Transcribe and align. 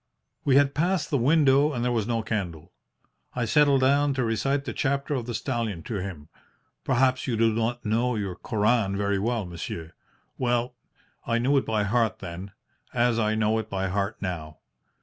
"We 0.43 0.55
had 0.55 0.73
passed 0.73 1.11
the 1.11 1.19
window 1.19 1.73
and 1.73 1.85
there 1.85 1.91
was 1.91 2.07
no 2.07 2.23
candle. 2.23 2.73
I 3.35 3.45
settled 3.45 3.81
down 3.81 4.15
to 4.15 4.23
recite 4.23 4.65
the 4.65 4.73
Chapter 4.73 5.13
of 5.13 5.27
the 5.27 5.35
Stallion 5.35 5.83
to 5.83 5.97
him. 5.97 6.27
Perhaps 6.83 7.27
you 7.27 7.37
do 7.37 7.53
not 7.53 7.85
know 7.85 8.15
your 8.15 8.35
Koran 8.35 8.97
very 8.97 9.19
well, 9.19 9.45
monsieur? 9.45 9.93
Well, 10.39 10.73
I 11.27 11.37
knew 11.37 11.55
it 11.55 11.67
by 11.67 11.83
heart 11.83 12.17
then, 12.17 12.51
as 12.91 13.19
I 13.19 13.35
know 13.35 13.59
it 13.59 13.69
by 13.69 13.89
heart 13.89 14.17
now. 14.23 14.57